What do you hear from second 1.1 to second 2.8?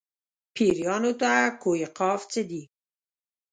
ته کوه قاف څه دي.